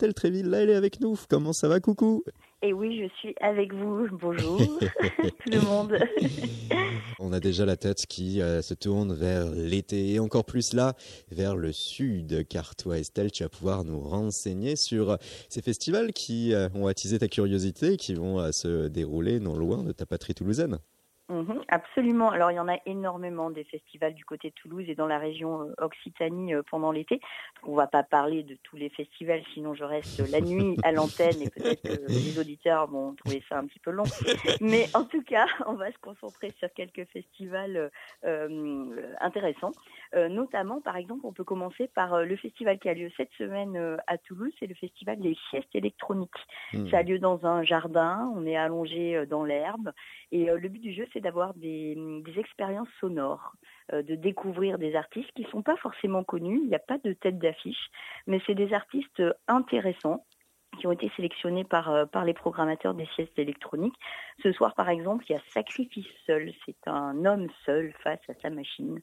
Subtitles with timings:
[0.00, 1.14] Estelle Tréville, là, elle est avec nous.
[1.28, 2.24] Comment ça va, coucou?
[2.62, 4.08] Et oui, je suis avec vous.
[4.12, 4.58] Bonjour,
[5.20, 5.98] tout le monde.
[7.18, 10.94] On a déjà la tête qui euh, se tourne vers l'été et encore plus là,
[11.30, 12.48] vers le sud.
[12.48, 15.18] Car toi, Estelle, tu vas pouvoir nous renseigner sur
[15.50, 19.54] ces festivals qui euh, ont attisé ta curiosité et qui vont euh, se dérouler non
[19.54, 20.78] loin de ta patrie toulousaine.
[21.30, 22.30] Mhm, absolument.
[22.30, 25.18] Alors il y en a énormément des festivals du côté de Toulouse et dans la
[25.18, 27.20] région euh, Occitanie euh, pendant l'été.
[27.62, 31.40] On va pas parler de tous les festivals, sinon je reste la nuit à l'antenne
[31.40, 34.02] et peut-être que les auditeurs vont trouver ça un petit peu long.
[34.60, 37.92] Mais en tout cas, on va se concentrer sur quelques festivals
[38.24, 39.72] euh, intéressants.
[40.14, 44.18] Notamment, par exemple, on peut commencer par le festival qui a lieu cette semaine à
[44.18, 46.30] Toulouse, c'est le festival des siestes électroniques.
[46.72, 46.88] Hmm.
[46.88, 49.92] Ça a lieu dans un jardin, on est allongé dans l'herbe
[50.32, 51.96] et le but du jeu, c'est d'avoir des,
[52.36, 53.52] expériences sonores,
[53.92, 56.98] euh, de découvrir des artistes qui ne sont pas forcément connus, il n'y a pas
[56.98, 57.90] de tête d'affiche,
[58.26, 60.24] mais c'est des artistes intéressants
[60.78, 63.96] qui ont été sélectionnés par, euh, par les programmateurs des siestes électroniques.
[64.42, 66.52] Ce soir, par exemple, il y a Sacrifice Seul.
[66.64, 69.00] C'est un homme seul face à sa machine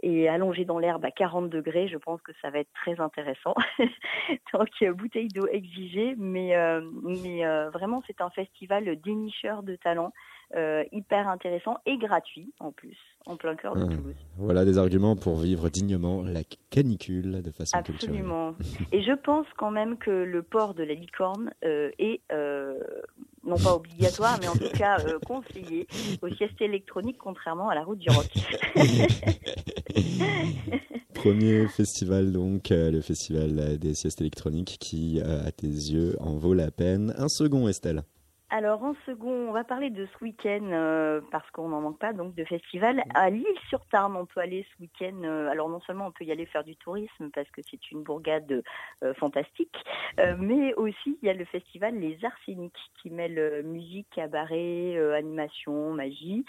[0.00, 3.54] et allongé dans l'herbe à 40 degrés, je pense que ça va être très intéressant.
[4.52, 10.12] Donc bouteille d'eau exigée, mais, euh, mais vraiment c'est un festival dénicheur de talents
[10.54, 14.14] euh, hyper intéressant et gratuit en plus, en plein cœur de ah, Toulouse.
[14.38, 18.54] Voilà des arguments pour vivre dignement la canicule de façon Absolument.
[18.92, 22.78] et je pense quand même que le port de la licorne euh, est euh,
[23.46, 25.86] non pas obligatoire, mais en tout cas conseillé
[26.22, 28.26] aux siestes électroniques, contrairement à la route du rock.
[31.14, 36.70] Premier festival donc, le festival des siestes électroniques qui, à tes yeux, en vaut la
[36.70, 37.14] peine.
[37.16, 38.02] Un second, Estelle.
[38.48, 42.12] Alors en second, on va parler de ce week-end euh, parce qu'on n'en manque pas
[42.12, 44.14] donc de festival à Lille-sur-Tarn.
[44.14, 45.20] On peut aller ce week-end.
[45.24, 48.04] Euh, alors non seulement on peut y aller faire du tourisme parce que c'est une
[48.04, 48.62] bourgade
[49.02, 49.76] euh, fantastique,
[50.38, 56.44] mais aussi il y a le festival Les Arséniques qui mêle musique, cabaret, animation, magie.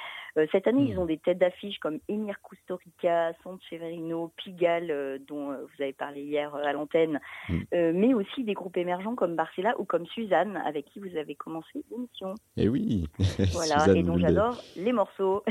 [0.51, 5.81] cette année, ils ont des têtes d'affiche comme Emir Kusturica, San Severino, Pigalle, dont vous
[5.81, 7.19] avez parlé hier à l'antenne,
[7.49, 7.91] mm.
[7.93, 11.83] mais aussi des groupes émergents comme Barcella ou comme Suzanne avec qui vous avez commencé
[11.95, 12.33] émission.
[12.55, 13.07] Et eh oui.
[13.51, 15.43] Voilà, et donc j'adore les morceaux.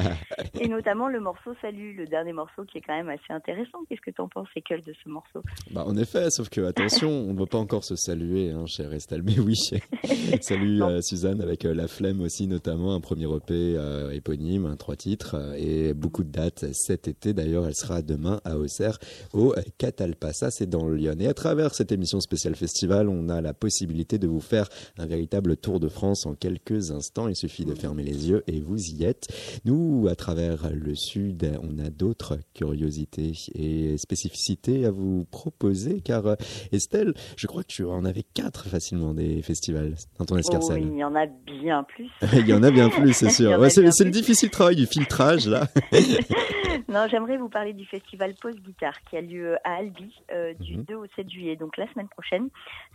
[0.60, 3.78] et notamment le morceau Salut, le dernier morceau qui est quand même assez intéressant.
[3.88, 5.42] Qu'est-ce que tu en penses, École, de ce morceau?
[5.70, 8.92] Bah, En effet, sauf que attention, on ne va pas encore se saluer, hein, cher
[8.92, 9.22] Estelle.
[9.22, 9.56] Mais oui,
[10.40, 14.76] salut euh, Suzanne, avec euh, La Flemme aussi, notamment, un premier EP euh, éponyme, un
[14.76, 17.32] trois titres, et beaucoup de dates cet été.
[17.32, 18.98] D'ailleurs, elle sera demain à Auxerre,
[19.32, 20.32] au Catalpa.
[20.32, 21.16] Ça, c'est dans le Lyon.
[21.20, 25.06] Et à travers cette émission spéciale festival, on a la possibilité de vous faire un
[25.06, 27.28] véritable tour de France en quelques instants.
[27.28, 29.28] Il suffit de fermer les yeux et vous y êtes.
[29.64, 36.26] Nous, à travers le Sud, on a d'autres curiosités et spécificités à vous proposer car
[36.26, 36.34] euh,
[36.72, 40.82] Estelle, je crois que tu en avais quatre facilement des festivals dans ton escarcelle.
[40.82, 42.10] Oh oui, il y en a bien plus.
[42.32, 43.58] il y en a bien plus, c'est sûr.
[43.70, 45.66] c'est le difficile travail du filtrage là.
[46.88, 50.76] non, j'aimerais vous parler du festival Pause Guitare qui a lieu à Albi euh, du
[50.76, 51.00] 2 mhm.
[51.00, 52.48] au 7 juillet, donc la semaine prochaine.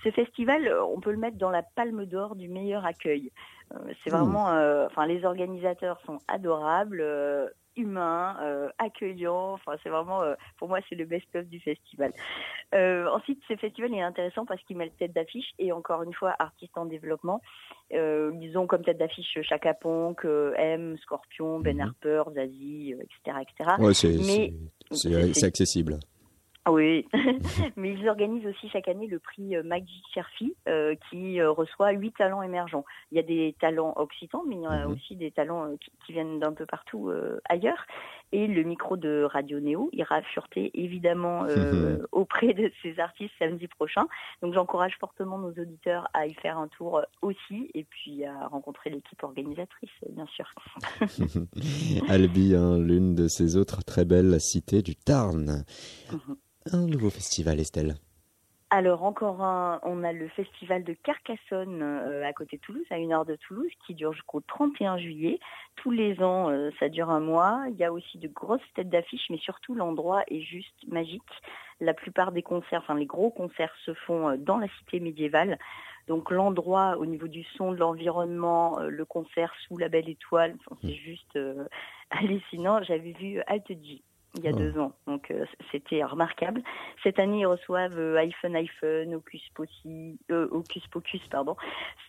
[0.03, 3.31] Ce festival, euh, on peut le mettre dans la palme d'or du meilleur accueil.
[3.73, 4.45] Euh, c'est vraiment,
[4.85, 7.03] enfin, les organisateurs sont adorables
[7.77, 9.53] humain, euh, accueillant.
[9.53, 12.11] Enfin, c'est vraiment, euh, pour moi, c'est le best-of du festival.
[12.75, 16.13] Euh, ensuite, ce festival est intéressant parce qu'il met le tête d'affiche et encore une
[16.13, 17.41] fois, artiste en développement.
[17.91, 21.81] ils ont comme tête d'affiche Chaka Ponk, M, Scorpion, Ben mhm.
[21.81, 23.75] Harper, Zazie, etc., etc.
[23.79, 23.93] Ouais,
[25.33, 25.99] c'est accessible.
[26.67, 27.07] Ah oui,
[27.77, 31.91] mais ils organisent aussi chaque année le prix euh, Magic Cherfi euh, qui euh, reçoit
[31.91, 32.83] huit talents émergents.
[33.09, 34.91] Il y a des talents occitans, mais il y a mhm.
[34.91, 37.09] aussi des talents qui, viennent d'un peu partout
[37.47, 37.85] ailleurs.
[38.31, 41.45] Et le micro de Radio Néo ira fureter évidemment
[42.11, 44.05] auprès de ces artistes samedi prochain.
[44.41, 48.89] Donc j'encourage fortement nos auditeurs à y faire un tour aussi et puis à rencontrer
[48.89, 50.53] l'équipe organisatrice, bien sûr.
[52.09, 55.63] Albi, hein, l'une de ces autres très belles cités du Tarn.
[56.11, 56.37] Mhm
[56.73, 57.95] un nouveau festival, Estelle?
[58.69, 62.97] Alors encore un, on a le festival de Carcassonne euh, à côté de Toulouse, à
[62.97, 65.39] une heure de Toulouse, qui dure jusqu'au 31 juillet.
[65.77, 67.63] Tous les ans, euh, ça dure un mois.
[67.69, 71.23] Il y a aussi de grosses têtes d'affiche, mais surtout l'endroit est juste magique.
[71.79, 75.57] La plupart des concerts, enfin les gros concerts se font euh, dans la cité médiévale.
[76.07, 80.87] Donc l'endroit au niveau du son, de l'environnement, le concert sous la belle étoile, c'est
[80.87, 80.91] mm.
[80.91, 81.39] juste
[82.09, 82.81] hallucinant.
[82.83, 83.71] J'avais vu Alt
[84.37, 84.57] il y a oh.
[84.57, 84.93] deux ans.
[85.07, 85.33] Donc
[85.71, 86.61] c'était remarquable.
[87.03, 89.41] Cette année, ils reçoivent iPhone iPhone, Ocus,
[90.29, 91.55] Ocus Pocus, pardon,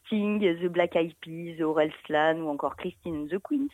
[0.06, 3.68] Sting, The Black Eyed Peas, Aurel Slan ou encore Christine and the Queens,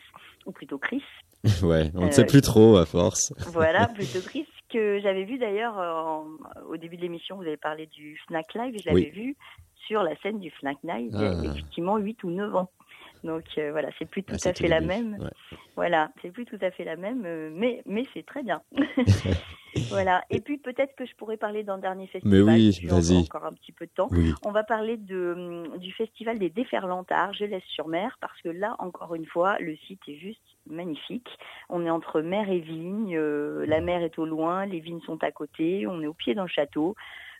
[0.45, 1.03] ou plutôt Chris.
[1.63, 3.33] ouais, on ne sait plus trop à force.
[3.51, 5.77] voilà, plutôt Chris que j'avais vu d'ailleurs
[6.67, 9.35] au début de l'émission, vous avez parlé du Fnac Live, je l'avais vu
[9.87, 11.45] sur la scène du Fnac Live, il y a ah.
[11.45, 12.69] effectivement 8 ou 9 ans.
[13.23, 15.17] Donc euh, voilà, c'est plus tout ah, à fait la même.
[15.75, 18.61] Voilà, c'est plus tout à fait la même, euh, mais mais c'est très bien.
[19.89, 20.23] voilà.
[20.29, 22.43] Et puis peut-être que je pourrais parler d'un dernier festival.
[22.45, 23.17] Mais oui, vas-y.
[23.17, 24.07] Encore un petit peu de temps.
[24.45, 29.15] On va parler de hum, du festival des déferlantes à Argelès-sur-Mer parce que là, encore
[29.15, 31.29] une fois, le site est juste magnifique.
[31.69, 33.17] On est entre mer et vigne.
[33.17, 35.87] Euh, la mer est au loin, les vignes sont à côté.
[35.87, 36.95] On est au pied d'un château.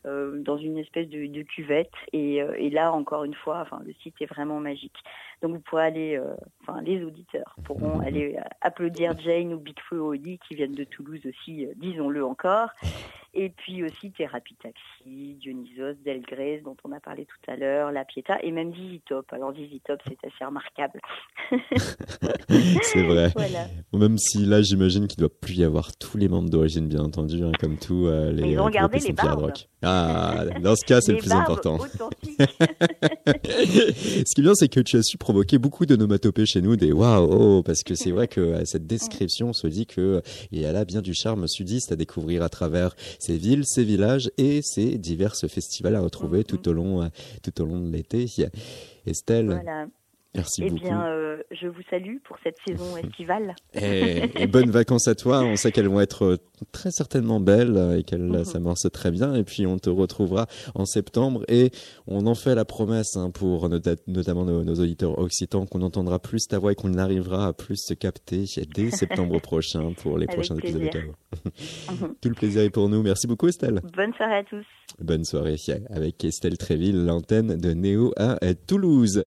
[0.06, 1.94] Euh, dans une espèce de, de cuvette.
[2.14, 4.98] Et, euh, et, là, encore une fois, enfin, le site est vraiment magique.
[5.42, 8.25] Donc vous pourrez aller, euh, enfin les auditeurs pourront aller
[8.62, 12.70] applaudir Jane ou Big Feu Oli qui viennent de Toulouse aussi, disons-le encore.
[13.38, 18.06] Et puis aussi Thérapie Taxi, Dionysos, Delgrès, dont on a parlé tout à l'heure, La
[18.06, 19.26] Pietà, et même Zizi Top.
[19.34, 21.02] Alors Zizi Top, c'est assez remarquable.
[22.82, 23.34] c'est vrai.
[23.92, 27.44] Même si là, j'imagine qu'il doit plus y avoir tous les membres d'origine, bien entendu,
[27.44, 28.52] hein, comme tous euh, les.
[28.52, 29.52] ils ont gardé les barbes.
[29.82, 31.78] Ah, dans ce cas, c'est le plus important.
[31.80, 32.46] ce
[34.34, 36.92] qui est bien, c'est que tu as su provoquer beaucoup de nomatopées chez nous, des
[36.92, 40.22] waouh, oh, parce que c'est vrai que euh, cette description se dit que
[40.52, 43.84] il y a là bien du charme sudiste à découvrir à travers ces villes, ces
[43.84, 46.70] villages et ces divers festivals à retrouver tout mm-hmm.
[46.70, 47.08] au long, euh,
[47.42, 48.28] tout au long de l'été.
[49.06, 49.48] Estelle.
[49.48, 49.88] Voilà.
[50.36, 50.84] Merci eh beaucoup.
[50.84, 53.56] bien, euh, je vous salue pour cette saison estivale.
[53.74, 55.44] Et, bonnes vacances à toi.
[55.44, 56.38] On sait qu'elles vont être euh,
[56.72, 58.44] très certainement belles et qu'elles mhm.
[58.44, 59.34] s'amorcent très bien.
[59.36, 61.44] Et puis, on te retrouvera en septembre.
[61.48, 61.72] Et
[62.08, 63.70] on en fait la promesse hein, pour
[64.08, 67.94] notamment nos, auditeurs occitans qu'on entendra plus ta voix et qu'on arrivera à plus se
[67.94, 72.16] capter dès septembre prochain pour les prochains épisodes de mhm.
[72.22, 73.02] Tout le plaisir est pour nous.
[73.02, 73.82] Merci beaucoup, Estelle.
[73.96, 74.66] Bonne soirée à tous.
[75.00, 75.56] Bonne soirée
[75.90, 79.24] avec Estelle Tréville, l'antenne de Néo à Toulouse.